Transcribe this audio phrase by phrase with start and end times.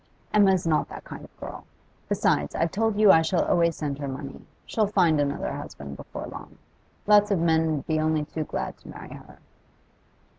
[0.33, 1.63] 'Emma's not that kind of girl.
[2.09, 4.41] Besides, I've told you I shall always send her money.
[4.65, 6.57] She'll find another husband before long.
[7.05, 9.37] Lots of men 'ud be only too glad to marry her.